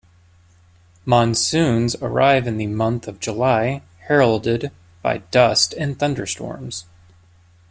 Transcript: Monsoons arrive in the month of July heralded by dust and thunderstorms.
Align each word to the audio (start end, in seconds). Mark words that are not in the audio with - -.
Monsoons 1.05 1.95
arrive 1.97 2.47
in 2.47 2.57
the 2.57 2.65
month 2.65 3.07
of 3.07 3.19
July 3.19 3.83
heralded 4.07 4.71
by 5.03 5.19
dust 5.29 5.73
and 5.75 5.99
thunderstorms. 5.99 6.85